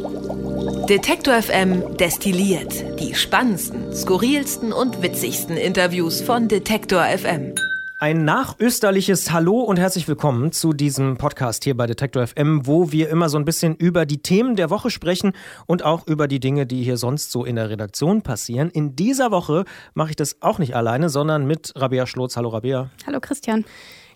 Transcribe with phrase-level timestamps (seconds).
[0.00, 7.54] Detektor FM destilliert die spannendsten, skurrilsten und witzigsten Interviews von Detektor FM.
[7.98, 13.10] Ein nachösterliches Hallo und herzlich willkommen zu diesem Podcast hier bei Detektor FM, wo wir
[13.10, 15.32] immer so ein bisschen über die Themen der Woche sprechen
[15.66, 18.70] und auch über die Dinge, die hier sonst so in der Redaktion passieren.
[18.70, 22.36] In dieser Woche mache ich das auch nicht alleine, sondern mit Rabea Schlotz.
[22.36, 22.88] Hallo Rabea.
[23.06, 23.66] Hallo Christian.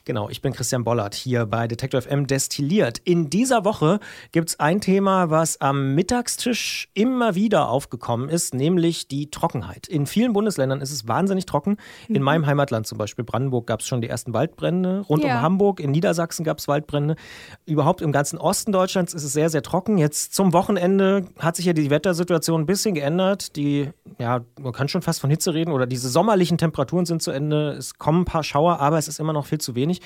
[0.06, 2.98] Genau, ich bin Christian Bollert hier bei Detective FM Destilliert.
[3.04, 4.00] In dieser Woche
[4.32, 9.88] gibt es ein Thema, was am Mittagstisch immer wieder aufgekommen ist, nämlich die Trockenheit.
[9.88, 11.78] In vielen Bundesländern ist es wahnsinnig trocken.
[12.08, 12.22] In mhm.
[12.22, 15.00] meinem Heimatland zum Beispiel Brandenburg gab es schon die ersten Waldbrände.
[15.08, 15.36] Rund ja.
[15.36, 17.16] um Hamburg, in Niedersachsen gab es Waldbrände.
[17.64, 19.96] Überhaupt im ganzen Osten Deutschlands ist es sehr, sehr trocken.
[19.96, 23.56] Jetzt zum Wochenende hat sich ja die Wettersituation ein bisschen geändert.
[23.56, 27.30] Die, ja, man kann schon fast von Hitze reden oder diese sommerlichen Temperaturen sind zu
[27.30, 27.70] Ende.
[27.70, 30.04] Es kommen ein paar Schauer, aber es ist immer noch viel zu wenig nicht.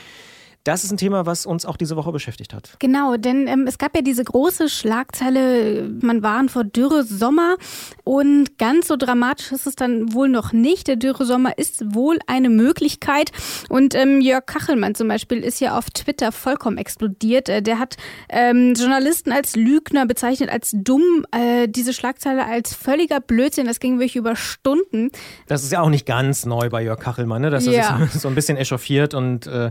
[0.65, 2.77] Das ist ein Thema, was uns auch diese Woche beschäftigt hat.
[2.79, 7.57] Genau, denn ähm, es gab ja diese große Schlagzeile, man warnt vor Dürre Sommer
[8.05, 10.89] und ganz so dramatisch ist es dann wohl noch nicht.
[10.89, 13.31] Der Dürre Sommer ist wohl eine Möglichkeit
[13.69, 17.49] und ähm, Jörg Kachelmann zum Beispiel ist ja auf Twitter vollkommen explodiert.
[17.49, 17.97] Äh, der hat
[18.29, 23.67] ähm, Journalisten als Lügner bezeichnet, als dumm, äh, diese Schlagzeile als völliger Blödsinn.
[23.67, 25.11] Das ging wirklich über Stunden.
[25.47, 27.51] Das ist ja auch nicht ganz neu bei Jörg Kachelmann, ne?
[27.51, 28.07] dass er ja.
[28.11, 29.71] sich so ein bisschen echauffiert und äh,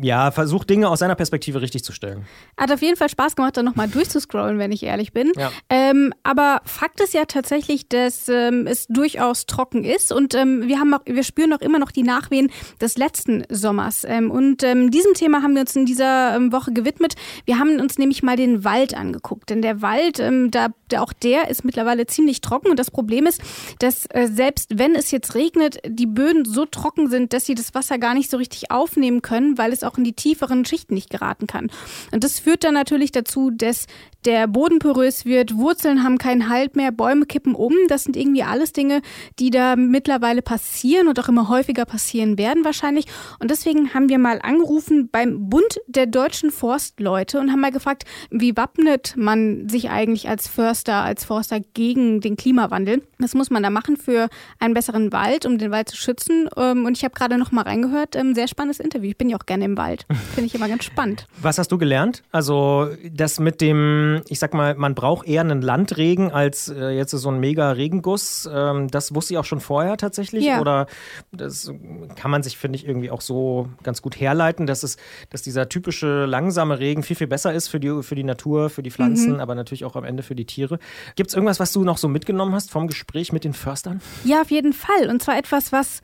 [0.00, 2.24] ja, versucht Dinge aus seiner Perspektive richtig zu stellen.
[2.56, 5.32] Hat auf jeden Fall Spaß gemacht, da nochmal durchzuscrollen, wenn ich ehrlich bin.
[5.36, 5.50] Ja.
[5.68, 10.78] Ähm, aber Fakt ist ja tatsächlich, dass ähm, es durchaus trocken ist und ähm, wir,
[10.78, 14.04] haben auch, wir spüren auch immer noch die Nachwehen des letzten Sommers.
[14.04, 17.14] Ähm, und ähm, diesem Thema haben wir uns in dieser ähm, Woche gewidmet.
[17.44, 19.50] Wir haben uns nämlich mal den Wald angeguckt.
[19.50, 22.70] Denn der Wald, da, der, auch der ist mittlerweile ziemlich trocken.
[22.70, 23.40] Und das Problem ist,
[23.80, 27.74] dass äh, selbst wenn es jetzt regnet, die Böden so trocken sind, dass sie das
[27.74, 31.10] Wasser gar nicht so richtig aufnehmen können weil es auch in die tieferen Schichten nicht
[31.10, 31.70] geraten kann.
[32.12, 33.86] Und das führt dann natürlich dazu, dass
[34.24, 37.72] der Boden porös wird, Wurzeln haben keinen Halt mehr, Bäume kippen um.
[37.88, 39.00] Das sind irgendwie alles Dinge,
[39.38, 43.06] die da mittlerweile passieren und auch immer häufiger passieren werden wahrscheinlich.
[43.38, 48.04] Und deswegen haben wir mal angerufen beim Bund der deutschen Forstleute und haben mal gefragt,
[48.30, 53.02] wie wappnet man sich eigentlich als Förster, als Forster gegen den Klimawandel?
[53.18, 54.28] Was muss man da machen für
[54.58, 56.48] einen besseren Wald, um den Wald zu schützen?
[56.56, 59.10] Ähm, und ich habe gerade noch mal reingehört, ähm, sehr spannendes Interview.
[59.10, 60.06] Ich bin ja auch gerne im Wald.
[60.34, 61.26] Finde ich immer ganz spannend.
[61.42, 62.22] Was hast du gelernt?
[62.30, 67.10] Also das mit dem, ich sag mal, man braucht eher einen Landregen als äh, jetzt
[67.10, 68.48] so einen mega Regenguss.
[68.52, 70.44] Ähm, das wusste ich auch schon vorher tatsächlich.
[70.44, 70.60] Ja.
[70.60, 70.86] Oder
[71.32, 71.72] das
[72.16, 74.96] kann man sich, finde ich, irgendwie auch so ganz gut herleiten, dass es,
[75.30, 78.82] dass dieser typische langsame Regen viel, viel besser ist für die, für die Natur, für
[78.82, 79.40] die Pflanzen, mhm.
[79.40, 80.67] aber natürlich auch am Ende für die Tiere.
[81.16, 84.00] Gibt es irgendwas, was du noch so mitgenommen hast vom Gespräch mit den Förstern?
[84.24, 85.08] Ja, auf jeden Fall.
[85.08, 86.02] Und zwar etwas, was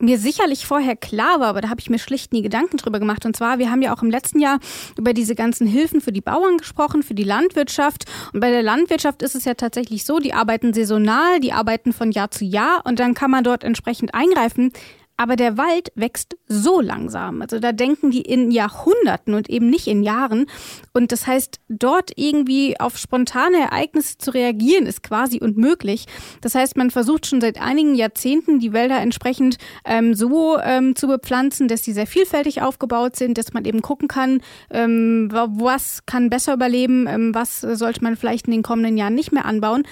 [0.00, 3.24] mir sicherlich vorher klar war, aber da habe ich mir schlicht nie Gedanken drüber gemacht.
[3.24, 4.58] Und zwar, wir haben ja auch im letzten Jahr
[4.98, 8.04] über diese ganzen Hilfen für die Bauern gesprochen, für die Landwirtschaft.
[8.32, 12.12] Und bei der Landwirtschaft ist es ja tatsächlich so, die arbeiten saisonal, die arbeiten von
[12.12, 14.72] Jahr zu Jahr und dann kann man dort entsprechend eingreifen.
[15.18, 17.40] Aber der Wald wächst so langsam.
[17.40, 20.46] Also da denken die in Jahrhunderten und eben nicht in Jahren.
[20.92, 26.06] Und das heißt, dort irgendwie auf spontane Ereignisse zu reagieren, ist quasi unmöglich.
[26.42, 29.56] Das heißt, man versucht schon seit einigen Jahrzehnten, die Wälder entsprechend
[29.86, 34.08] ähm, so ähm, zu bepflanzen, dass sie sehr vielfältig aufgebaut sind, dass man eben gucken
[34.08, 39.14] kann, ähm, was kann besser überleben, ähm, was sollte man vielleicht in den kommenden Jahren
[39.14, 39.84] nicht mehr anbauen.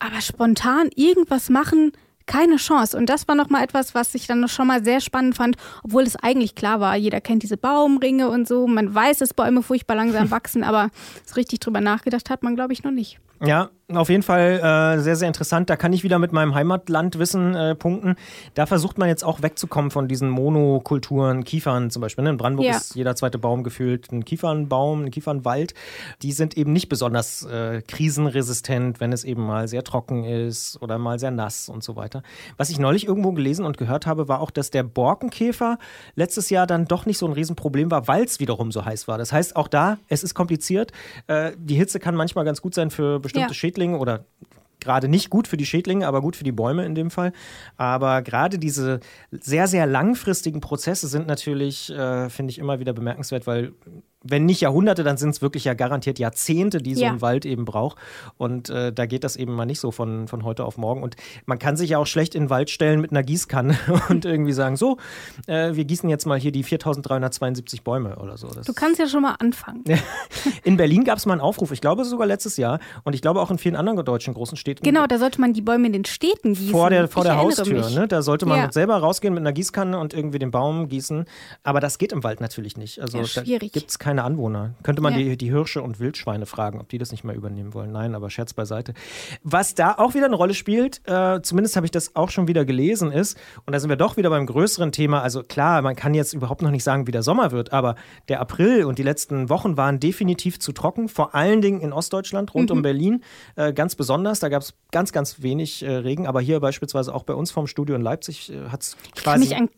[0.00, 1.92] Aber spontan irgendwas machen,
[2.32, 2.96] keine Chance.
[2.96, 6.16] Und das war nochmal etwas, was ich dann schon mal sehr spannend fand, obwohl es
[6.16, 8.66] eigentlich klar war, jeder kennt diese Baumringe und so.
[8.66, 10.88] Man weiß, dass Bäume furchtbar langsam wachsen, aber
[11.26, 13.18] so richtig drüber nachgedacht hat man, glaube ich, noch nicht.
[13.44, 15.68] Ja, auf jeden Fall äh, sehr, sehr interessant.
[15.68, 18.16] Da kann ich wieder mit meinem Heimatlandwissen äh, punkten.
[18.54, 22.24] Da versucht man jetzt auch wegzukommen von diesen Monokulturen, Kiefern zum Beispiel.
[22.24, 22.30] Ne?
[22.30, 22.76] In Brandenburg ja.
[22.76, 25.74] ist jeder zweite Baum gefühlt ein Kiefernbaum, ein Kiefernwald.
[26.22, 30.98] Die sind eben nicht besonders äh, krisenresistent, wenn es eben mal sehr trocken ist oder
[30.98, 32.22] mal sehr nass und so weiter.
[32.56, 35.78] Was ich neulich irgendwo gelesen und gehört habe, war auch, dass der Borkenkäfer
[36.14, 39.18] letztes Jahr dann doch nicht so ein Riesenproblem war, weil es wiederum so heiß war.
[39.18, 40.92] Das heißt, auch da, es ist kompliziert.
[41.26, 43.52] Äh, die Hitze kann manchmal ganz gut sein für bestimmte ja.
[43.52, 43.72] Schädlinge.
[43.72, 44.24] Schädlinge oder
[44.80, 47.32] gerade nicht gut für die Schädlinge, aber gut für die Bäume in dem Fall.
[47.76, 49.00] Aber gerade diese
[49.30, 53.72] sehr, sehr langfristigen Prozesse sind natürlich, äh, finde ich, immer wieder bemerkenswert, weil
[54.22, 57.10] wenn nicht Jahrhunderte, dann sind es wirklich ja garantiert Jahrzehnte, die so ja.
[57.10, 57.98] ein Wald eben braucht.
[58.36, 61.02] Und äh, da geht das eben mal nicht so von, von heute auf morgen.
[61.02, 61.16] Und
[61.46, 63.76] man kann sich ja auch schlecht in den Wald stellen mit einer Gießkanne
[64.08, 64.98] und irgendwie sagen, so,
[65.46, 68.48] äh, wir gießen jetzt mal hier die 4372 Bäume oder so.
[68.48, 69.84] Das du kannst ja schon mal anfangen.
[70.64, 73.40] in Berlin gab es mal einen Aufruf, ich glaube sogar letztes Jahr und ich glaube
[73.40, 74.84] auch in vielen anderen deutschen großen Städten.
[74.84, 76.70] Genau, da sollte man die Bäume in den Städten gießen.
[76.70, 78.08] Vor der, vor der Haustür, ne?
[78.08, 78.72] da sollte man ja.
[78.72, 81.24] selber rausgehen mit einer Gießkanne und irgendwie den Baum gießen.
[81.62, 83.00] Aber das geht im Wald natürlich nicht.
[83.00, 84.74] Also ja, da gibt es keine keine Anwohner.
[84.82, 85.20] Könnte man ja.
[85.20, 87.92] die, die Hirsche und Wildschweine fragen, ob die das nicht mehr übernehmen wollen.
[87.92, 88.92] Nein, aber Scherz beiseite.
[89.42, 92.66] Was da auch wieder eine Rolle spielt, äh, zumindest habe ich das auch schon wieder
[92.66, 96.12] gelesen, ist, und da sind wir doch wieder beim größeren Thema, also klar, man kann
[96.12, 97.94] jetzt überhaupt noch nicht sagen, wie der Sommer wird, aber
[98.28, 102.52] der April und die letzten Wochen waren definitiv zu trocken, vor allen Dingen in Ostdeutschland,
[102.52, 102.76] rund mhm.
[102.76, 103.24] um Berlin,
[103.56, 104.40] äh, ganz besonders.
[104.40, 107.66] Da gab es ganz, ganz wenig äh, Regen, aber hier beispielsweise auch bei uns vom
[107.66, 109.44] Studio in Leipzig äh, hat es quasi.
[109.44, 109.70] Ich kann,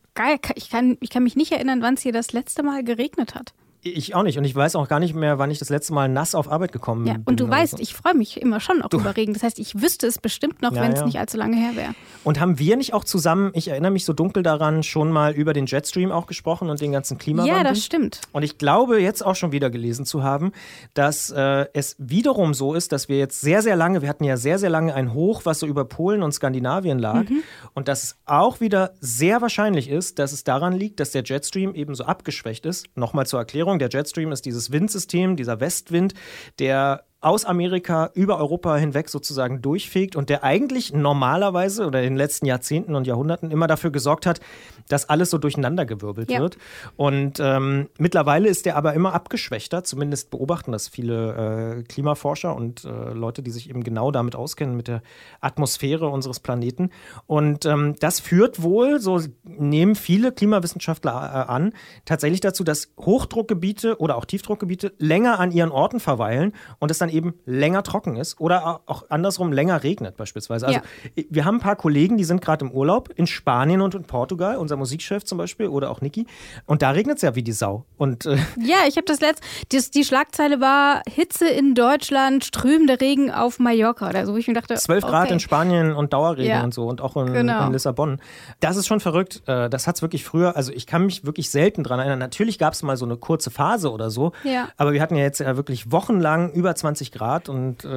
[0.56, 3.54] ich, kann, ich kann mich nicht erinnern, wann es hier das letzte Mal geregnet hat.
[3.86, 4.38] Ich auch nicht.
[4.38, 6.72] Und ich weiß auch gar nicht mehr, wann ich das letzte Mal nass auf Arbeit
[6.72, 7.22] gekommen ja, bin.
[7.26, 7.82] Und du weißt, so.
[7.82, 8.98] ich freue mich immer schon auch du.
[8.98, 9.34] über Regen.
[9.34, 11.06] Das heißt, ich wüsste es bestimmt noch, ja, wenn es ja.
[11.06, 11.94] nicht allzu lange her wäre.
[12.24, 15.52] Und haben wir nicht auch zusammen, ich erinnere mich so dunkel daran, schon mal über
[15.52, 17.56] den Jetstream auch gesprochen und den ganzen Klimawandel?
[17.58, 18.22] Ja, das stimmt.
[18.32, 20.52] Und ich glaube, jetzt auch schon wieder gelesen zu haben,
[20.94, 24.38] dass äh, es wiederum so ist, dass wir jetzt sehr, sehr lange, wir hatten ja
[24.38, 27.28] sehr, sehr lange ein Hoch, was so über Polen und Skandinavien lag.
[27.28, 27.42] Mhm.
[27.74, 31.74] Und dass es auch wieder sehr wahrscheinlich ist, dass es daran liegt, dass der Jetstream
[31.74, 32.86] eben so abgeschwächt ist.
[32.96, 36.14] Nochmal zur Erklärung, der Jetstream ist die dieses Windsystem, dieser Westwind,
[36.60, 42.16] der aus Amerika über Europa hinweg sozusagen durchfegt und der eigentlich normalerweise oder in den
[42.16, 44.40] letzten Jahrzehnten und Jahrhunderten immer dafür gesorgt hat,
[44.88, 46.40] dass alles so durcheinandergewirbelt ja.
[46.40, 46.58] wird.
[46.96, 52.84] Und ähm, mittlerweile ist der aber immer abgeschwächter, zumindest beobachten das viele äh, Klimaforscher und
[52.84, 55.02] äh, Leute, die sich eben genau damit auskennen, mit der
[55.40, 56.90] Atmosphäre unseres Planeten.
[57.26, 61.72] Und ähm, das führt wohl, so nehmen viele Klimawissenschaftler äh, an,
[62.04, 67.08] tatsächlich dazu, dass Hochdruckgebiete oder auch Tiefdruckgebiete länger an ihren Orten verweilen und es dann
[67.08, 70.66] eben länger trocken ist oder auch andersrum länger regnet beispielsweise.
[70.66, 70.80] Also
[71.14, 71.24] ja.
[71.30, 74.56] wir haben ein paar Kollegen, die sind gerade im Urlaub in Spanien und in Portugal,
[74.56, 76.26] unser Musikchef zum Beispiel oder auch Niki.
[76.66, 77.84] Und da regnet es ja wie die Sau.
[77.96, 83.00] Und, äh ja, ich habe das letzte, die, die, Schlagzeile war Hitze in Deutschland, strömender
[83.00, 84.36] Regen auf Mallorca oder so.
[84.36, 85.34] Ich mir dachte, 12 Grad okay.
[85.34, 86.64] in Spanien und Dauerregen ja.
[86.64, 87.66] und so und auch in, genau.
[87.66, 88.18] in Lissabon.
[88.60, 89.42] Das ist schon verrückt.
[89.46, 92.18] Äh, das hat es wirklich früher, also ich kann mich wirklich selten dran erinnern.
[92.18, 94.68] Natürlich gab es mal so eine kurze Phase oder so, ja.
[94.76, 97.88] aber wir hatten ja jetzt ja wirklich wochenlang über 20 20 Grad und äh,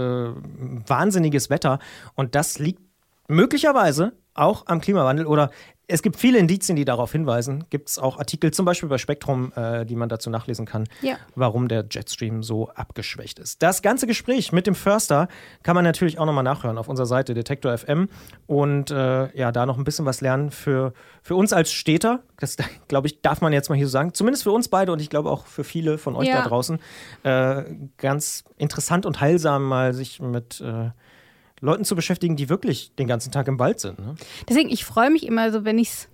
[0.88, 1.80] wahnsinniges Wetter.
[2.15, 2.81] Und das liegt
[3.27, 5.51] möglicherweise auch am Klimawandel oder
[5.89, 7.63] es gibt viele Indizien, die darauf hinweisen.
[7.69, 11.15] Gibt es auch Artikel, zum Beispiel bei Spektrum, äh, die man dazu nachlesen kann, ja.
[11.35, 13.63] warum der Jetstream so abgeschwächt ist.
[13.63, 15.29] Das ganze Gespräch mit dem Förster
[15.63, 18.09] kann man natürlich auch nochmal nachhören auf unserer Seite Detektor FM
[18.47, 22.21] und äh, ja, da noch ein bisschen was lernen für, für uns als Städter.
[22.37, 22.57] Das,
[22.89, 24.13] glaube ich, darf man jetzt mal hier so sagen.
[24.13, 26.41] Zumindest für uns beide und ich glaube auch für viele von euch ja.
[26.41, 26.79] da draußen.
[27.23, 27.63] Äh,
[27.97, 30.89] ganz interessant und heilsam mal sich mit äh,
[31.59, 34.00] Leuten zu beschäftigen, die wirklich den ganzen Tag im Wald sind.
[34.00, 34.15] Ne?
[34.48, 36.09] Deswegen, ich freue mich immer so, wenn ich es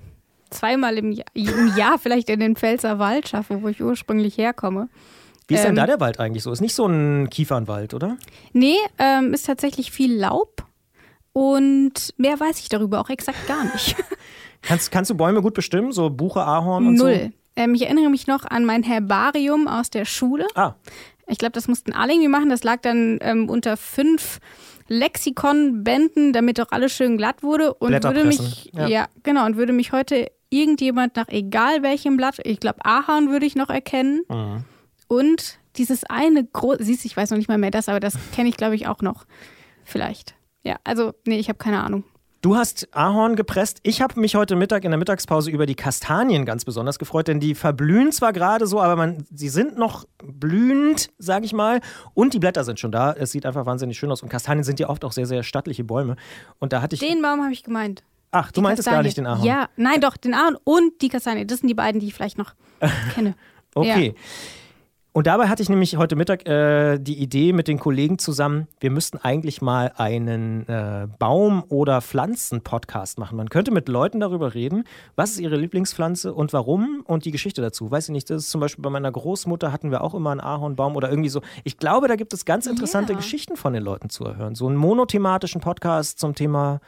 [0.50, 4.90] zweimal im Jahr, im Jahr vielleicht in den Pfälzer Wald schaffe, wo ich ursprünglich herkomme.
[5.48, 6.52] Wie ist ähm, denn da der Wald eigentlich so?
[6.52, 8.18] Ist nicht so ein Kiefernwald, oder?
[8.54, 10.66] Nee, ähm, ist tatsächlich viel Laub
[11.34, 13.96] und mehr weiß ich darüber auch exakt gar nicht.
[14.62, 17.14] kannst, kannst du Bäume gut bestimmen, so Buche, Ahorn und Null.
[17.14, 17.20] so?
[17.20, 17.34] Null.
[17.56, 20.48] Ähm, ich erinnere mich noch an mein Herbarium aus der Schule.
[20.56, 20.74] Ah.
[21.28, 22.50] Ich glaube, das mussten alle irgendwie machen.
[22.50, 24.40] Das lag dann ähm, unter fünf
[24.94, 28.88] Lexikon-Bänden, damit auch alles schön glatt wurde und würde mich, ja.
[28.88, 29.08] ja.
[29.24, 33.56] genau, und würde mich heute irgendjemand nach egal welchem Blatt, ich glaube Ahorn würde ich
[33.56, 34.64] noch erkennen mhm.
[35.08, 38.18] und dieses eine große, siehst du, ich weiß noch nicht mal mehr das, aber das
[38.36, 39.26] kenne ich glaube ich auch noch,
[39.84, 40.36] vielleicht.
[40.64, 42.04] Ja, also nee, ich habe keine Ahnung.
[42.44, 43.80] Du hast Ahorn gepresst.
[43.84, 47.40] Ich habe mich heute Mittag in der Mittagspause über die Kastanien ganz besonders gefreut, denn
[47.40, 51.80] die verblühen zwar gerade so, aber man, sie sind noch blühend, sage ich mal,
[52.14, 53.14] und die Blätter sind schon da.
[53.14, 55.86] Es sieht einfach wahnsinnig schön aus und Kastanien sind ja oft auch sehr, sehr stattliche
[55.86, 56.18] Bäume.
[56.60, 57.00] Und da hatte ich.
[57.00, 58.04] Den Baum habe ich gemeint.
[58.32, 58.98] Ach, du die meintest Kastanie.
[58.98, 59.46] gar nicht den Ahorn.
[59.46, 61.48] Ja, nein, doch, den Ahorn und die Kastanie.
[61.48, 62.56] Das sind die beiden, die ich vielleicht noch
[63.16, 63.36] kenne.
[63.74, 64.08] okay.
[64.18, 64.22] Ja.
[65.16, 68.90] Und dabei hatte ich nämlich heute Mittag äh, die Idee mit den Kollegen zusammen, wir
[68.90, 73.38] müssten eigentlich mal einen äh, Baum- oder Pflanzen-Podcast machen.
[73.38, 77.62] Man könnte mit Leuten darüber reden, was ist ihre Lieblingspflanze und warum und die Geschichte
[77.62, 77.92] dazu.
[77.92, 80.42] Weiß ich nicht, das ist zum Beispiel bei meiner Großmutter hatten wir auch immer einen
[80.42, 81.42] Ahornbaum oder irgendwie so.
[81.64, 83.22] Ich glaube, da gibt es ganz interessante yeah.
[83.22, 84.56] Geschichten von den Leuten zu erhören.
[84.56, 86.82] So einen monothematischen Podcast zum Thema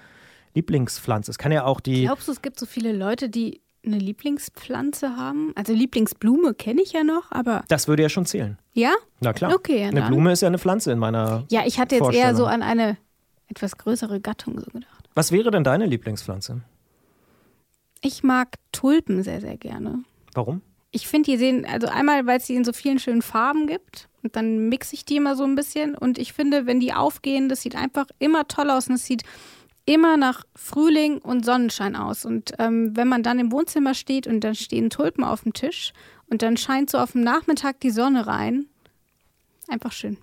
[0.55, 1.29] Lieblingspflanze.
[1.29, 2.05] Es kann ja auch die.
[2.05, 5.51] Glaubst du, es gibt so viele Leute, die eine Lieblingspflanze haben?
[5.55, 7.63] Also Lieblingsblume kenne ich ja noch, aber.
[7.67, 8.57] Das würde ja schon zählen.
[8.73, 8.93] Ja?
[9.19, 9.53] Na klar.
[9.53, 9.83] Okay.
[9.83, 10.09] Eine dann.
[10.09, 11.45] Blume ist ja eine Pflanze in meiner.
[11.49, 12.97] Ja, ich hatte jetzt eher so an eine
[13.47, 15.09] etwas größere Gattung so gedacht.
[15.13, 16.61] Was wäre denn deine Lieblingspflanze?
[18.01, 20.03] Ich mag Tulpen sehr, sehr gerne.
[20.33, 20.61] Warum?
[20.91, 24.07] Ich finde, die sehen, also einmal, weil es die in so vielen schönen Farben gibt
[24.23, 27.49] und dann mixe ich die immer so ein bisschen und ich finde, wenn die aufgehen,
[27.49, 29.23] das sieht einfach immer toll aus und es sieht
[29.85, 32.25] immer nach Frühling und Sonnenschein aus.
[32.25, 35.93] Und ähm, wenn man dann im Wohnzimmer steht und dann stehen Tulpen auf dem Tisch
[36.29, 38.65] und dann scheint so auf dem Nachmittag die Sonne rein,
[39.67, 40.17] einfach schön.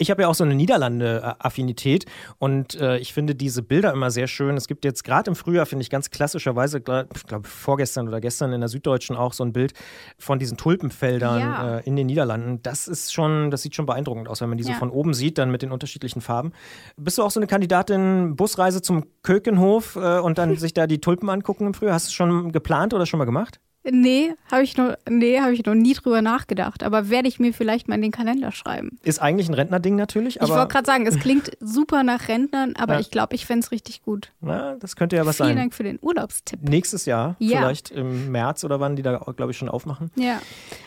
[0.00, 2.06] Ich habe ja auch so eine Niederlande-Affinität
[2.38, 4.56] und äh, ich finde diese Bilder immer sehr schön.
[4.56, 7.08] Es gibt jetzt gerade im Frühjahr, finde ich ganz klassischerweise, ich glaube
[7.42, 9.72] vorgestern oder gestern in der Süddeutschen auch so ein Bild
[10.16, 11.78] von diesen Tulpenfeldern ja.
[11.78, 12.62] äh, in den Niederlanden.
[12.62, 14.74] Das ist schon, das sieht schon beeindruckend aus, wenn man die ja.
[14.74, 16.52] so von oben sieht, dann mit den unterschiedlichen Farben.
[16.96, 21.00] Bist du auch so eine Kandidatin, Busreise zum Kökenhof äh, und dann sich da die
[21.00, 21.94] Tulpen angucken im Frühjahr?
[21.94, 23.58] Hast du es schon geplant oder schon mal gemacht?
[23.90, 26.82] Nee, habe ich, noch, nee, hab ich noch nie drüber nachgedacht.
[26.82, 28.98] Aber werde ich mir vielleicht mal in den Kalender schreiben.
[29.02, 30.36] Ist eigentlich ein Rentnerding natürlich.
[30.40, 33.00] ich wollte gerade sagen, es klingt super nach Rentnern, aber ja.
[33.00, 34.32] ich glaube, ich fände es richtig gut.
[34.40, 35.54] Na, das könnte ja was Vielen sein.
[35.56, 36.62] Vielen Dank für den Urlaubstipp.
[36.62, 37.58] Nächstes Jahr, ja.
[37.58, 40.10] vielleicht im März oder wann die da, glaube ich, schon aufmachen.
[40.16, 40.40] Ja.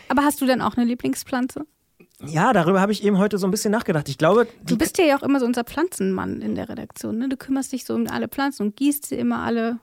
[0.08, 1.66] Aber hast du denn auch eine Lieblingspflanze?
[2.26, 4.08] Ja, darüber habe ich eben heute so ein bisschen nachgedacht.
[4.08, 4.46] Ich glaube.
[4.64, 7.18] Du bist ja auch immer so unser Pflanzenmann in der Redaktion.
[7.18, 7.28] Ne?
[7.28, 9.78] Du kümmerst dich so um alle Pflanzen und gießt sie immer alle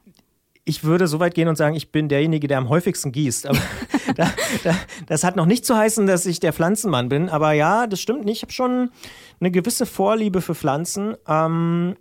[0.69, 3.47] ich würde so weit gehen und sagen, ich bin derjenige, der am häufigsten gießt.
[3.47, 3.57] Aber
[4.15, 4.29] da,
[4.63, 4.75] da,
[5.07, 7.27] das hat noch nicht zu heißen, dass ich der Pflanzenmann bin.
[7.27, 8.38] Aber ja, das stimmt nicht.
[8.38, 8.91] Ich habe schon
[9.39, 11.15] eine gewisse Vorliebe für Pflanzen.
[11.27, 11.95] Ähm,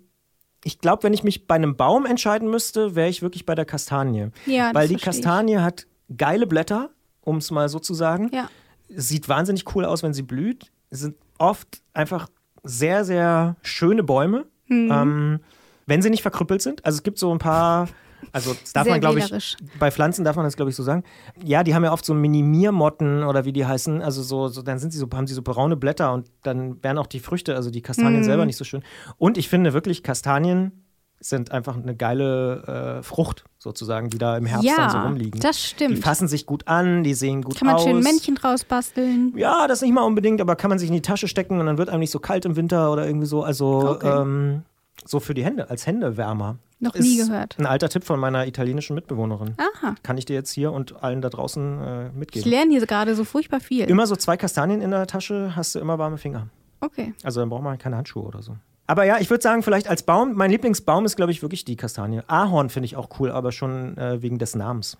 [0.64, 3.64] ich glaube, wenn ich mich bei einem Baum entscheiden müsste, wäre ich wirklich bei der
[3.64, 4.28] Kastanie.
[4.44, 5.60] Ja, Weil die Kastanie ich.
[5.60, 6.90] hat geile Blätter,
[7.22, 8.30] um es mal so zu sagen.
[8.34, 8.50] Ja.
[8.90, 10.70] Sieht wahnsinnig cool aus, wenn sie blüht.
[10.90, 12.28] Es sind oft einfach
[12.64, 14.44] sehr, sehr schöne Bäume.
[14.66, 14.90] Mhm.
[14.92, 15.40] Ähm,
[15.86, 16.84] wenn sie nicht verkrüppelt sind.
[16.84, 17.88] Also es gibt so ein paar
[18.32, 20.82] also das darf Sehr man, glaube ich, bei Pflanzen darf man das, glaube ich, so
[20.82, 21.04] sagen.
[21.42, 24.02] Ja, die haben ja oft so Minimiermotten oder wie die heißen.
[24.02, 26.98] Also so, so, dann sind sie so, haben sie so braune Blätter und dann werden
[26.98, 28.24] auch die Früchte, also die Kastanien mhm.
[28.24, 28.82] selber nicht so schön.
[29.16, 30.84] Und ich finde wirklich, Kastanien
[31.20, 35.40] sind einfach eine geile äh, Frucht sozusagen, die da im Herbst ja, dann so rumliegen.
[35.40, 35.96] das stimmt.
[35.96, 37.58] Die fassen sich gut an, die sehen gut aus.
[37.58, 37.84] Kann man aus.
[37.84, 39.32] schön Männchen draus basteln?
[39.36, 41.76] Ja, das nicht mal unbedingt, aber kann man sich in die Tasche stecken und dann
[41.76, 43.42] wird einem nicht so kalt im Winter oder irgendwie so.
[43.42, 44.08] Also okay.
[44.08, 44.62] ähm,
[45.04, 46.56] so für die Hände, als Händewärmer.
[46.80, 47.56] Noch nie gehört.
[47.58, 49.54] Ein alter Tipp von meiner italienischen Mitbewohnerin.
[49.56, 49.96] Aha.
[50.02, 52.40] Kann ich dir jetzt hier und allen da draußen äh, mitgeben.
[52.40, 53.84] Ich lerne hier gerade so furchtbar viel.
[53.86, 56.48] Immer so zwei Kastanien in der Tasche, hast du immer warme Finger.
[56.80, 57.14] Okay.
[57.24, 58.56] Also dann braucht man keine Handschuhe oder so.
[58.86, 61.76] Aber ja, ich würde sagen, vielleicht als Baum, mein Lieblingsbaum ist, glaube ich, wirklich die
[61.76, 62.22] Kastanie.
[62.26, 64.96] Ahorn finde ich auch cool, aber schon äh, wegen des Namens.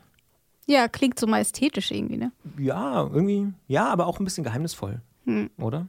[0.67, 2.31] Ja, klingt so majestätisch irgendwie, ne?
[2.59, 5.01] Ja, irgendwie, ja, aber auch ein bisschen geheimnisvoll.
[5.29, 5.51] Hm.
[5.59, 5.87] Oder?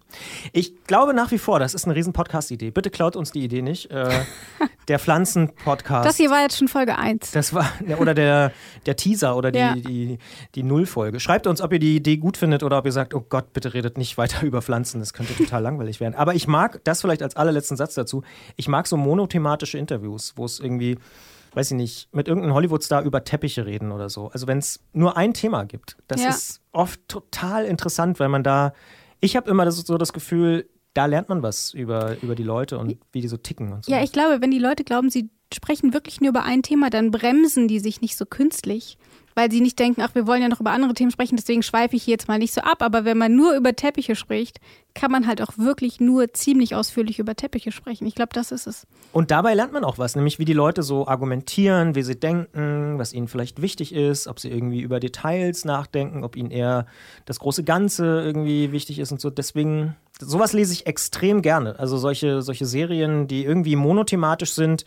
[0.52, 2.72] Ich glaube nach wie vor, das ist eine riesen Podcast-Idee.
[2.72, 3.90] Bitte klaut uns die Idee nicht.
[3.90, 4.10] Äh,
[4.90, 6.06] der Pflanzen-Podcast.
[6.06, 7.32] Das hier war jetzt schon Folge 1.
[7.32, 8.52] Das war, oder der,
[8.86, 9.76] der Teaser oder die, ja.
[9.76, 10.18] die,
[10.56, 11.22] die Nullfolge.
[11.22, 13.74] Schreibt uns, ob ihr die Idee gut findet oder ob ihr sagt, oh Gott, bitte
[13.74, 15.00] redet nicht weiter über Pflanzen.
[15.00, 16.16] Das könnte total langweilig werden.
[16.16, 18.24] Aber ich mag, das vielleicht als allerletzten Satz dazu,
[18.58, 20.98] ich mag so monothematische Interviews, wo es irgendwie
[21.54, 24.28] weiß ich nicht, mit irgendeinem Hollywood-Star über Teppiche reden oder so.
[24.28, 26.30] Also wenn es nur ein Thema gibt, das ja.
[26.30, 28.74] ist oft total interessant, weil man da
[29.22, 32.78] ich habe immer das, so das Gefühl, da lernt man was über, über die Leute
[32.78, 33.92] und wie die so ticken und so.
[33.92, 37.12] Ja, ich glaube, wenn die Leute glauben, sie sprechen wirklich nur über ein Thema, dann
[37.12, 38.98] bremsen die sich nicht so künstlich,
[39.40, 41.96] weil sie nicht denken, ach, wir wollen ja noch über andere Themen sprechen, deswegen schweife
[41.96, 42.82] ich hier jetzt mal nicht so ab.
[42.82, 44.60] Aber wenn man nur über Teppiche spricht,
[44.94, 48.06] kann man halt auch wirklich nur ziemlich ausführlich über Teppiche sprechen.
[48.06, 48.86] Ich glaube, das ist es.
[49.14, 52.96] Und dabei lernt man auch was, nämlich wie die Leute so argumentieren, wie sie denken,
[52.98, 56.86] was ihnen vielleicht wichtig ist, ob sie irgendwie über Details nachdenken, ob ihnen eher
[57.24, 59.30] das große Ganze irgendwie wichtig ist und so.
[59.30, 61.80] Deswegen, sowas lese ich extrem gerne.
[61.80, 64.84] Also solche, solche Serien, die irgendwie monothematisch sind,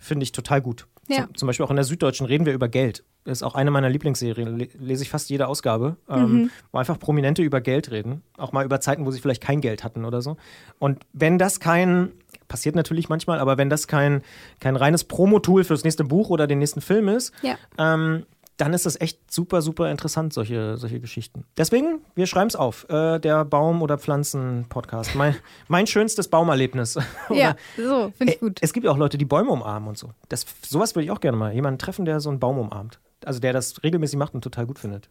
[0.00, 0.88] finde ich total gut.
[1.06, 1.26] Ja.
[1.26, 3.04] Zum, zum, Beispiel auch in der Süddeutschen reden wir über Geld.
[3.24, 4.68] Ist auch eine meiner Lieblingsserien.
[4.78, 6.50] Lese ich fast jede Ausgabe, ähm, mhm.
[6.72, 8.22] wo einfach Prominente über Geld reden.
[8.36, 10.36] Auch mal über Zeiten, wo sie vielleicht kein Geld hatten oder so.
[10.78, 12.12] Und wenn das kein,
[12.48, 14.20] passiert natürlich manchmal, aber wenn das kein,
[14.60, 17.56] kein reines Promo-Tool fürs nächste Buch oder den nächsten Film ist, ja.
[17.78, 18.26] ähm,
[18.56, 21.44] dann ist das echt super, super interessant, solche, solche Geschichten.
[21.56, 22.88] Deswegen, wir schreiben es auf.
[22.88, 25.14] Äh, der Baum- oder Pflanzen-Podcast.
[25.14, 25.34] Mein,
[25.68, 26.96] mein schönstes Baumerlebnis.
[27.30, 28.58] ja, so, finde ich gut.
[28.60, 30.10] Es gibt ja auch Leute, die Bäume umarmen und so.
[30.28, 31.52] Das, sowas würde ich auch gerne mal.
[31.52, 33.00] Jemanden treffen, der so einen Baum umarmt.
[33.24, 35.08] Also der das regelmäßig macht und total gut findet.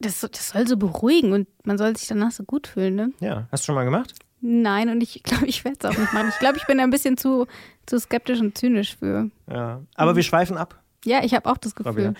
[0.00, 3.12] Das, das soll so beruhigen und man soll sich danach so gut fühlen, ne?
[3.20, 3.46] Ja.
[3.52, 4.14] Hast du schon mal gemacht?
[4.40, 6.30] Nein, und ich glaube, ich werde es auch nicht machen.
[6.30, 7.46] Ich glaube, ich bin ein bisschen zu,
[7.84, 9.30] zu skeptisch und zynisch für.
[9.50, 10.16] Ja, aber mhm.
[10.16, 10.80] wir schweifen ab.
[11.04, 12.14] Ja, ich habe auch das Gefühl.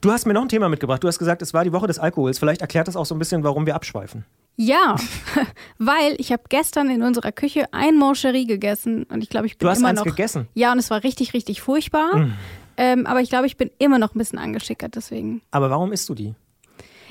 [0.00, 1.02] Du hast mir noch ein Thema mitgebracht.
[1.02, 2.38] Du hast gesagt, es war die Woche des Alkohols.
[2.38, 4.24] Vielleicht erklärt das auch so ein bisschen, warum wir abschweifen.
[4.56, 4.96] Ja,
[5.78, 9.66] weil ich habe gestern in unserer Küche ein Moncherie gegessen und ich glaube, ich bin
[9.66, 10.04] du hast immer eins noch.
[10.04, 10.48] gegessen?
[10.54, 12.16] Ja, und es war richtig, richtig furchtbar.
[12.16, 12.32] Mm.
[12.76, 15.42] Ähm, aber ich glaube, ich bin immer noch ein bisschen angeschickert deswegen.
[15.50, 16.34] Aber warum isst du die?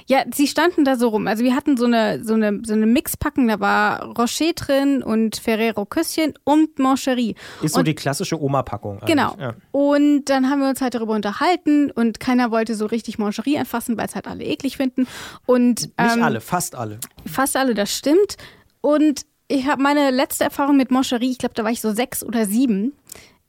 [0.10, 1.28] Ja, sie standen da so rum.
[1.28, 5.36] Also wir hatten so eine, so eine, so eine Mixpackung, da war Rocher drin und
[5.36, 7.36] Ferrero Küsschen und Mancherie.
[7.62, 9.02] Ist so und, die klassische Oma-Packung.
[9.06, 9.36] Genau.
[9.38, 9.56] Ja.
[9.72, 13.98] Und dann haben wir uns halt darüber unterhalten und keiner wollte so richtig Mancherie anfassen,
[13.98, 15.08] weil es halt alle eklig finden.
[15.46, 17.00] Und, ähm, Nicht alle, fast alle.
[17.26, 18.38] Fast alle, das stimmt.
[18.80, 22.24] Und ich habe meine letzte Erfahrung mit Mancherie, ich glaube, da war ich so sechs
[22.24, 22.94] oder sieben.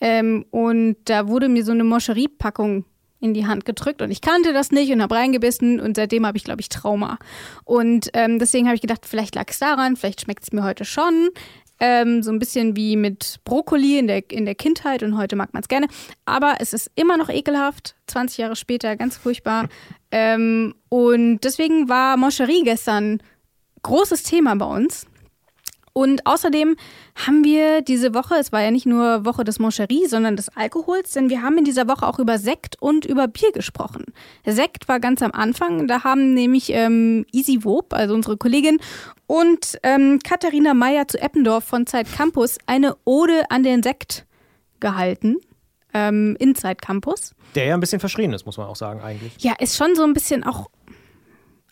[0.01, 2.85] Ähm, und da wurde mir so eine Mancherie-Packung
[3.21, 6.37] in die Hand gedrückt und ich kannte das nicht und habe reingebissen und seitdem habe
[6.37, 7.19] ich, glaube ich, Trauma.
[7.65, 10.85] Und ähm, deswegen habe ich gedacht, vielleicht lag es daran, vielleicht schmeckt es mir heute
[10.85, 11.31] schon.
[11.81, 15.53] Ähm, so ein bisschen wie mit Brokkoli in der, in der Kindheit und heute mag
[15.53, 15.87] man es gerne.
[16.25, 19.69] Aber es ist immer noch ekelhaft, 20 Jahre später, ganz furchtbar.
[20.11, 23.21] ähm, und deswegen war Moncherie gestern
[23.83, 25.07] großes Thema bei uns.
[25.93, 26.77] Und außerdem
[27.15, 31.13] haben wir diese Woche, es war ja nicht nur Woche des Moncherie, sondern des Alkohols,
[31.13, 34.05] denn wir haben in dieser Woche auch über Sekt und über Bier gesprochen.
[34.47, 38.79] Sekt war ganz am Anfang, da haben nämlich ähm, Easy Wob, also unsere Kollegin,
[39.27, 44.27] und ähm, Katharina Meyer zu Eppendorf von Zeit Campus eine Ode an den Sekt
[44.81, 45.37] gehalten.
[45.95, 47.35] Ähm, Inside Campus.
[47.55, 49.33] Der ja ein bisschen verschrien ist, muss man auch sagen, eigentlich.
[49.39, 50.69] Ja, ist schon so ein bisschen auch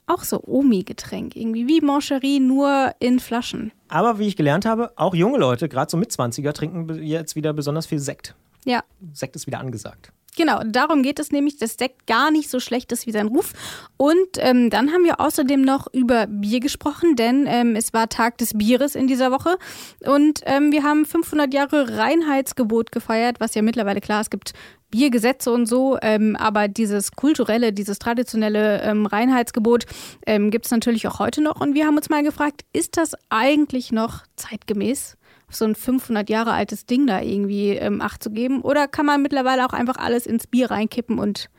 [0.07, 3.73] auch so Omi-Getränk, irgendwie wie Mancherie, nur in Flaschen.
[3.89, 7.53] Aber wie ich gelernt habe, auch junge Leute, gerade so mit 20er, trinken jetzt wieder
[7.53, 8.35] besonders viel Sekt.
[8.65, 8.83] Ja.
[9.13, 10.13] Sekt ist wieder angesagt.
[10.37, 13.55] Genau, darum geht es nämlich, dass Sekt gar nicht so schlecht ist wie sein Ruf.
[13.97, 18.37] Und ähm, dann haben wir außerdem noch über Bier gesprochen, denn ähm, es war Tag
[18.37, 19.57] des Bieres in dieser Woche.
[20.05, 24.53] Und ähm, wir haben 500 Jahre Reinheitsgebot gefeiert, was ja mittlerweile klar, es gibt
[24.91, 29.87] Biergesetze und so, ähm, aber dieses kulturelle, dieses traditionelle ähm, Reinheitsgebot
[30.27, 31.61] ähm, gibt es natürlich auch heute noch.
[31.61, 35.17] Und wir haben uns mal gefragt, ist das eigentlich noch zeitgemäß?
[35.51, 38.63] So ein 500 Jahre altes Ding da irgendwie ähm, Acht zu geben?
[38.63, 41.51] Oder kann man mittlerweile auch einfach alles ins Bier reinkippen und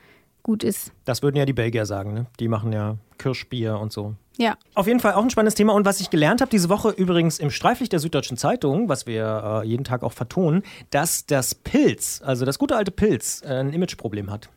[0.44, 0.92] gut ist?
[1.06, 2.26] Das würden ja die Belgier sagen, ne?
[2.40, 4.16] Die machen ja Kirschbier und so.
[4.38, 4.56] Ja.
[4.76, 5.74] Auf jeden Fall auch ein spannendes Thema.
[5.74, 9.62] Und was ich gelernt habe diese Woche übrigens im Streiflicht der Süddeutschen Zeitung, was wir
[9.64, 13.74] äh, jeden Tag auch vertonen, dass das Pilz, also das gute alte Pilz, äh, ein
[13.74, 14.50] Imageproblem hat.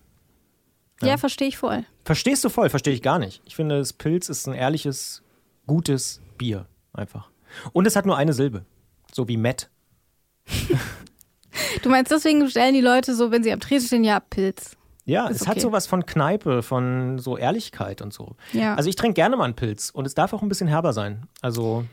[1.00, 1.84] Ja, ja verstehe ich voll.
[2.04, 2.68] Verstehst du voll?
[2.68, 3.40] Verstehe ich gar nicht.
[3.46, 5.22] Ich finde, das Pilz ist ein ehrliches,
[5.66, 6.66] gutes Bier.
[6.92, 7.30] Einfach.
[7.72, 8.64] Und es hat nur eine Silbe.
[9.12, 9.70] So wie Matt.
[11.82, 14.76] du meinst, deswegen stellen die Leute so, wenn sie am Tresen stehen, ja, Pilz.
[15.04, 15.50] Ja, ist es okay.
[15.50, 18.36] hat sowas von Kneipe, von so Ehrlichkeit und so.
[18.52, 18.74] Ja.
[18.74, 21.26] Also ich trinke gerne mal einen Pilz und es darf auch ein bisschen herber sein.
[21.40, 21.84] Also.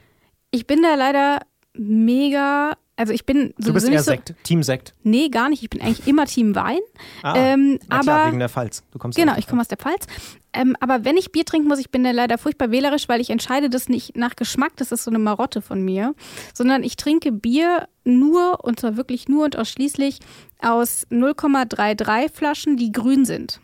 [0.51, 1.39] Ich bin da leider
[1.73, 4.93] mega also ich bin Du bist eher so, Sekt, Team Sekt.
[5.03, 5.61] Nee, gar nicht.
[5.61, 6.79] Ich bin eigentlich immer Team Wein.
[7.21, 8.83] Ah, ähm, na klar, aber, wegen der Pfalz.
[8.91, 10.07] Du kommst genau, ich komme aus der Pfalz.
[10.51, 13.29] Ähm, aber wenn ich Bier trinken muss, ich bin da leider furchtbar wählerisch, weil ich
[13.29, 16.15] entscheide das nicht nach Geschmack, das ist so eine Marotte von mir,
[16.53, 20.19] sondern ich trinke Bier nur, und zwar wirklich nur und ausschließlich
[20.59, 23.59] aus 0,33 Flaschen, die grün sind.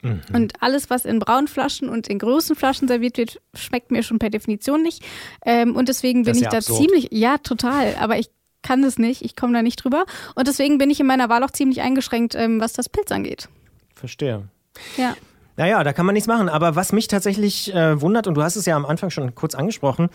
[0.00, 0.22] Mhm.
[0.32, 4.18] Und alles, was in braunen Flaschen und in großen Flaschen serviert wird, schmeckt mir schon
[4.18, 5.02] per Definition nicht.
[5.44, 6.80] Ähm, und deswegen bin ich ja da absurd.
[6.80, 7.94] ziemlich, ja, total.
[8.00, 8.30] Aber ich
[8.62, 10.04] kann das nicht, ich komme da nicht drüber.
[10.34, 13.48] Und deswegen bin ich in meiner Wahl auch ziemlich eingeschränkt, ähm, was das Pilz angeht.
[13.94, 14.48] Verstehe.
[14.96, 15.14] Ja.
[15.56, 16.48] Naja, da kann man nichts machen.
[16.48, 19.54] Aber was mich tatsächlich äh, wundert, und du hast es ja am Anfang schon kurz
[19.54, 20.08] angesprochen,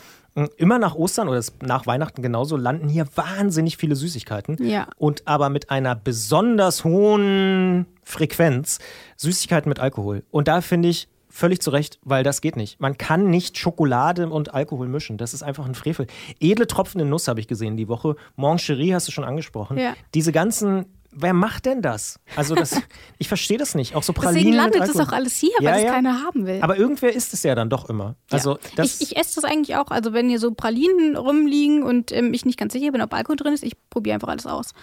[0.57, 4.57] immer nach Ostern oder nach Weihnachten genauso landen hier wahnsinnig viele Süßigkeiten.
[4.67, 4.87] Ja.
[4.97, 8.79] Und aber mit einer besonders hohen Frequenz
[9.17, 10.23] Süßigkeiten mit Alkohol.
[10.31, 12.79] Und da finde ich, völlig zu Recht, weil das geht nicht.
[12.79, 15.17] Man kann nicht Schokolade und Alkohol mischen.
[15.17, 16.07] Das ist einfach ein Frevel.
[16.39, 18.15] Edle Tropfen in Nuss habe ich gesehen die Woche.
[18.35, 19.77] Moncherie hast du schon angesprochen.
[19.77, 19.93] Ja.
[20.13, 20.85] Diese ganzen
[21.19, 22.19] Wer macht denn das?
[22.35, 22.79] Also das,
[23.17, 23.95] ich verstehe das nicht.
[23.95, 25.91] Auch so Pralinen Deswegen landet das auch alles hier, ja, weil ja.
[25.91, 26.59] keiner haben will.
[26.61, 28.15] Aber irgendwer isst es ja dann doch immer.
[28.29, 28.59] Also ja.
[28.75, 29.89] das ich, ich esse das eigentlich auch.
[29.89, 33.35] Also wenn hier so Pralinen rumliegen und ähm, ich nicht ganz sicher bin, ob Alkohol
[33.35, 34.73] drin ist, ich probiere einfach alles aus.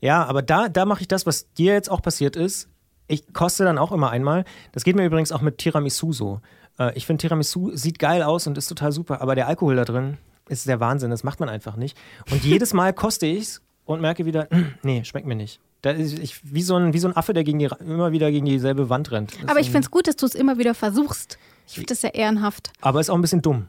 [0.00, 2.68] Ja, aber da, da mache ich das, was dir jetzt auch passiert ist
[3.08, 4.44] ich koste dann auch immer einmal.
[4.72, 6.40] Das geht mir übrigens auch mit Tiramisu so.
[6.78, 9.84] Äh, ich finde, Tiramisu sieht geil aus und ist total super, aber der Alkohol da
[9.84, 10.18] drin
[10.48, 11.10] ist der Wahnsinn.
[11.10, 11.96] Das macht man einfach nicht.
[12.30, 14.48] Und jedes Mal koste ich es und merke wieder,
[14.82, 15.60] nee, schmeckt mir nicht.
[15.82, 18.30] Da ist ich, wie, so ein, wie so ein Affe, der gegen die, immer wieder
[18.30, 19.34] gegen dieselbe Wand rennt.
[19.42, 21.38] Das aber ich finde es gut, dass du es immer wieder versuchst.
[21.66, 22.70] Ich finde das sehr ehrenhaft.
[22.80, 23.68] Aber ist auch ein bisschen dumm.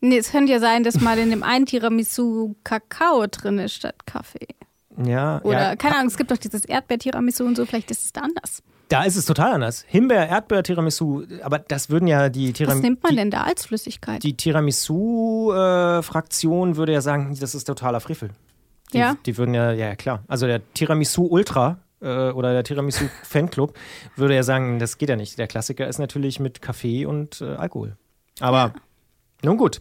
[0.00, 4.04] Nee, es könnte ja sein, dass mal in dem einen Tiramisu Kakao drin ist statt
[4.04, 4.48] Kaffee.
[4.96, 5.40] Ja.
[5.42, 5.76] Oder, ja.
[5.76, 8.62] keine Ahnung, es gibt doch dieses Erdbeer-Tiramisu und so, vielleicht ist es da anders.
[8.88, 9.84] Da ist es total anders.
[9.88, 12.78] Himbeer, Erdbeer, Tiramisu, aber das würden ja die Tiramisu.
[12.78, 14.22] Was nimmt man denn da als Flüssigkeit?
[14.22, 18.28] Die Tiramisu-Fraktion äh, würde ja sagen, das ist totaler Frevel.
[18.92, 19.16] Die, ja.
[19.24, 20.22] Die würden ja, ja klar.
[20.28, 23.72] Also der Tiramisu Ultra äh, oder der Tiramisu Fanclub
[24.16, 25.38] würde ja sagen, das geht ja nicht.
[25.38, 27.96] Der Klassiker ist natürlich mit Kaffee und äh, Alkohol.
[28.40, 28.74] Aber ja.
[29.42, 29.80] nun gut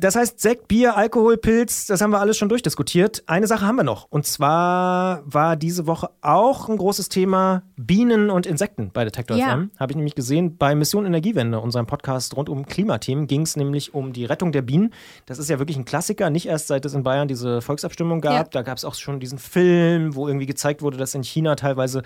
[0.00, 3.24] das heißt, Sekt, Bier, Alkohol, Pilz, das haben wir alles schon durchdiskutiert.
[3.26, 4.06] Eine Sache haben wir noch.
[4.10, 9.50] Und zwar war diese Woche auch ein großes Thema Bienen und Insekten bei Detektor ja.
[9.50, 9.70] FM.
[9.78, 13.92] Habe ich nämlich gesehen bei Mission Energiewende, unserem Podcast rund um Klimathemen, ging es nämlich
[13.92, 14.92] um die Rettung der Bienen.
[15.26, 18.32] Das ist ja wirklich ein Klassiker, nicht erst seit es in Bayern diese Volksabstimmung gab.
[18.32, 18.44] Ja.
[18.44, 22.02] Da gab es auch schon diesen Film, wo irgendwie gezeigt wurde, dass in China teilweise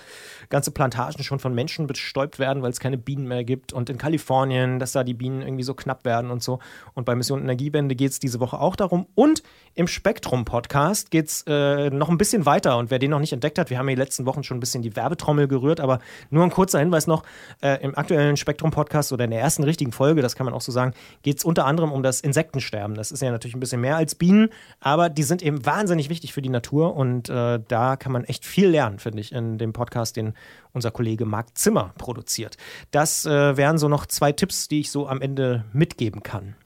[0.48, 3.72] ganze Plantagen schon von Menschen bestäubt werden, weil es keine Bienen mehr gibt.
[3.72, 6.58] Und in Kalifornien, dass da die Bienen irgendwie so knapp werden und so.
[6.94, 9.06] Und bei Mission Energiewende Energiewende geht es diese Woche auch darum.
[9.14, 9.42] Und
[9.74, 12.76] im Spektrum-Podcast geht es äh, noch ein bisschen weiter.
[12.78, 14.60] Und wer den noch nicht entdeckt hat, wir haben in den letzten Wochen schon ein
[14.60, 17.22] bisschen die Werbetrommel gerührt, aber nur ein kurzer Hinweis noch:
[17.62, 20.72] äh, Im aktuellen Spektrum-Podcast oder in der ersten richtigen Folge, das kann man auch so
[20.72, 20.92] sagen,
[21.22, 22.96] geht es unter anderem um das Insektensterben.
[22.96, 26.32] Das ist ja natürlich ein bisschen mehr als Bienen, aber die sind eben wahnsinnig wichtig
[26.32, 26.94] für die Natur.
[26.94, 30.34] Und äh, da kann man echt viel lernen, finde ich, in dem Podcast, den
[30.72, 32.56] unser Kollege Marc Zimmer produziert.
[32.90, 36.56] Das äh, wären so noch zwei Tipps, die ich so am Ende mitgeben kann.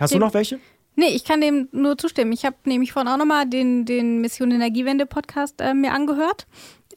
[0.00, 0.58] Hast dem, du noch welche?
[0.96, 2.32] Nee, ich kann dem nur zustimmen.
[2.32, 6.46] Ich habe nämlich vorhin auch nochmal den, den Mission Energiewende Podcast äh, mir angehört.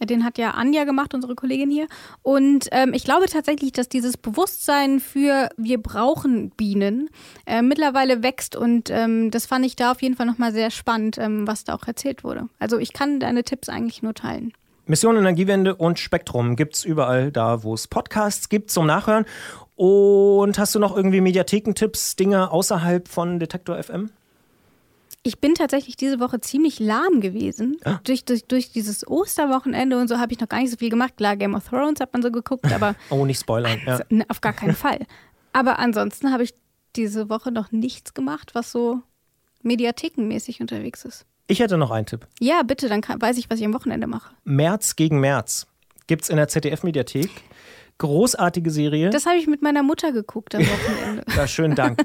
[0.03, 1.87] Den hat ja Anja gemacht, unsere Kollegin hier.
[2.23, 7.11] Und ähm, ich glaube tatsächlich, dass dieses Bewusstsein für wir brauchen Bienen
[7.45, 8.55] äh, mittlerweile wächst.
[8.55, 11.75] Und ähm, das fand ich da auf jeden Fall nochmal sehr spannend, ähm, was da
[11.75, 12.49] auch erzählt wurde.
[12.57, 14.53] Also ich kann deine Tipps eigentlich nur teilen.
[14.87, 19.25] Mission Energiewende und Spektrum gibt es überall da, wo es Podcasts gibt zum Nachhören.
[19.81, 24.11] Und hast du noch irgendwie Mediathekentipps, Dinge außerhalb von Detektor FM?
[25.23, 27.77] Ich bin tatsächlich diese Woche ziemlich lahm gewesen.
[27.83, 27.99] Ah.
[28.03, 31.17] Durch, durch, durch dieses Osterwochenende und so habe ich noch gar nicht so viel gemacht.
[31.17, 32.93] Klar, Game of Thrones hat man so geguckt, aber.
[33.09, 33.79] oh, nicht spoilern.
[33.83, 33.93] Ja.
[33.93, 34.99] Also, ne, auf gar keinen Fall.
[35.51, 36.53] Aber ansonsten habe ich
[36.95, 38.99] diese Woche noch nichts gemacht, was so
[39.63, 41.25] mediathekenmäßig unterwegs ist.
[41.47, 42.27] Ich hätte noch einen Tipp.
[42.39, 44.31] Ja, bitte, dann kann, weiß ich, was ich am Wochenende mache.
[44.43, 45.65] März gegen März
[46.05, 47.31] gibt es in der ZDF-Mediathek.
[48.01, 49.11] Großartige Serie.
[49.11, 51.23] Das habe ich mit meiner Mutter geguckt am Wochenende.
[51.37, 52.03] ja, schönen Dank.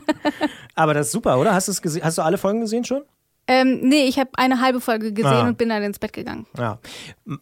[0.74, 1.54] Aber das ist super, oder?
[1.54, 3.02] Hast, hast du alle Folgen gesehen schon?
[3.48, 5.48] Ähm, nee, ich habe eine halbe Folge gesehen ah.
[5.48, 6.46] und bin dann ins Bett gegangen.
[6.58, 6.80] Ja.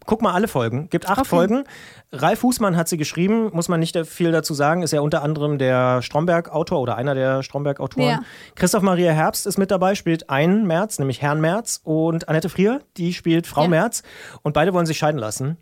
[0.07, 0.88] Guck mal alle Folgen.
[0.88, 1.29] Gibt acht okay.
[1.29, 1.64] Folgen.
[2.12, 4.83] Ralf Fußmann hat sie geschrieben, muss man nicht viel dazu sagen.
[4.83, 8.07] Ist ja unter anderem der Stromberg-Autor oder einer der Stromberg-Autoren.
[8.07, 8.21] Ja.
[8.55, 11.81] Christoph Maria Herbst ist mit dabei, spielt einen März, nämlich Herrn März.
[11.83, 13.69] Und Annette Frier, die spielt Frau ja.
[13.69, 14.05] März.
[14.43, 15.57] Und beide wollen sich scheiden lassen.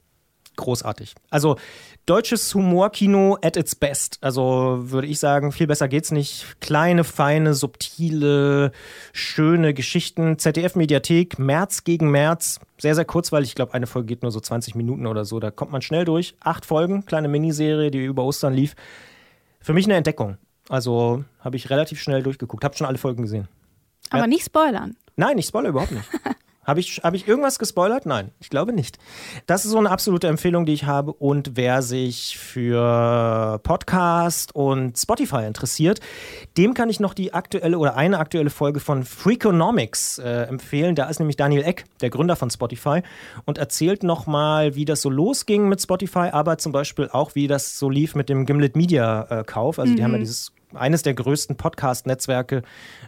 [0.57, 1.15] Großartig.
[1.31, 1.57] Also
[2.05, 4.19] deutsches Humorkino at its best.
[4.21, 6.61] Also würde ich sagen, viel besser geht's nicht.
[6.61, 8.73] Kleine, feine, subtile,
[9.13, 10.39] schöne Geschichten.
[10.39, 12.61] ZDF-Mediathek, März gegen März.
[12.79, 13.51] Sehr, sehr kurzweilig.
[13.51, 15.41] Ich glaube, eine Folge geht nur so 20 Minuten oder so.
[15.41, 16.35] Da kommt man schnell durch.
[16.41, 18.75] Acht Folgen, kleine Miniserie, die über Ostern lief.
[19.61, 20.37] Für mich eine Entdeckung.
[20.69, 22.65] Also habe ich relativ schnell durchgeguckt.
[22.65, 23.49] Habe schon alle Folgen gesehen.
[24.11, 24.27] Aber ja.
[24.27, 24.97] nicht spoilern.
[25.17, 26.09] Nein, ich spoilere überhaupt nicht.
[26.65, 28.07] Habe ich, hab ich irgendwas gespoilert?
[28.07, 28.99] Nein, ich glaube nicht.
[29.47, 31.13] Das ist so eine absolute Empfehlung, die ich habe.
[31.13, 35.99] Und wer sich für Podcast und Spotify interessiert,
[36.57, 40.95] dem kann ich noch die aktuelle oder eine aktuelle Folge von Freakonomics äh, empfehlen.
[40.95, 43.03] Da ist nämlich Daniel Eck, der Gründer von Spotify,
[43.45, 47.77] und erzählt nochmal, wie das so losging mit Spotify, aber zum Beispiel auch, wie das
[47.77, 49.81] so lief mit dem Gimlet Media äh, Kauf.
[49.81, 49.97] Also mhm.
[49.97, 50.23] die haben ja mhm.
[50.23, 52.63] dieses eines der größten Podcast-Netzwerke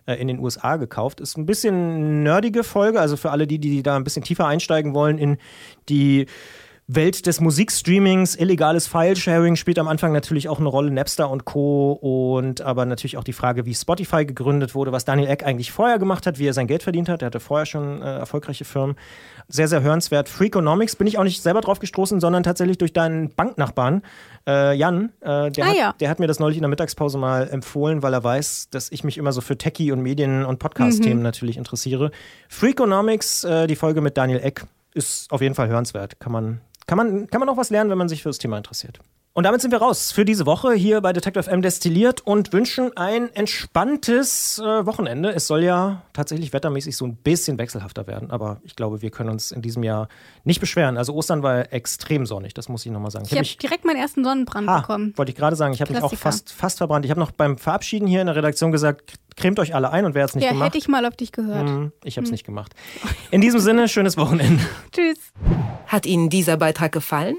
[0.06, 1.20] äh, in den USA gekauft.
[1.20, 4.94] Ist ein bisschen nerdige Folge, also für alle die, die da ein bisschen tiefer einsteigen
[4.94, 5.38] wollen in
[5.88, 6.26] die
[6.86, 11.92] Welt des Musikstreamings, illegales File-Sharing spielt am Anfang natürlich auch eine Rolle, Napster und Co.
[11.92, 15.98] Und aber natürlich auch die Frage, wie Spotify gegründet wurde, was Daniel Eck eigentlich vorher
[15.98, 17.22] gemacht hat, wie er sein Geld verdient hat.
[17.22, 18.96] Er hatte vorher schon äh, erfolgreiche Firmen.
[19.48, 20.28] Sehr, sehr hörenswert.
[20.28, 24.02] Freakonomics bin ich auch nicht selber drauf gestoßen, sondern tatsächlich durch deinen Banknachbarn,
[24.46, 25.10] äh, Jan.
[25.22, 25.94] Äh, der, ah, hat, ja.
[26.00, 29.04] der hat mir das neulich in der Mittagspause mal empfohlen, weil er weiß, dass ich
[29.04, 31.22] mich immer so für Techie und Medien- und Podcast-Themen mhm.
[31.22, 32.10] natürlich interessiere.
[32.50, 36.20] Freakonomics, äh, die Folge mit Daniel Eck, ist auf jeden Fall hörenswert.
[36.20, 38.56] Kann man kann man, kann man auch was lernen, wenn man sich für das Thema
[38.56, 39.00] interessiert.
[39.36, 42.96] Und damit sind wir raus für diese Woche hier bei Detective FM destilliert und wünschen
[42.96, 45.30] ein entspanntes äh, Wochenende.
[45.30, 49.30] Es soll ja tatsächlich wettermäßig so ein bisschen wechselhafter werden, aber ich glaube, wir können
[49.30, 50.06] uns in diesem Jahr
[50.44, 50.96] nicht beschweren.
[50.96, 53.24] Also Ostern war extrem sonnig, das muss ich nochmal sagen.
[53.24, 55.12] Ich, ich habe direkt meinen ersten Sonnenbrand ha, bekommen.
[55.16, 57.04] Wollte ich gerade sagen, ich habe mich auch fast, fast verbrannt.
[57.04, 60.14] Ich habe noch beim Verabschieden hier in der Redaktion gesagt, cremt euch alle ein und
[60.14, 60.60] wer hat es nicht ja, gemacht?
[60.60, 61.68] Ja, hätte ich mal auf dich gehört.
[61.68, 62.34] Hm, ich habe es hm.
[62.34, 62.72] nicht gemacht.
[63.32, 64.62] In diesem Sinne, schönes Wochenende.
[64.92, 65.18] Tschüss.
[65.88, 67.38] Hat Ihnen dieser Beitrag gefallen?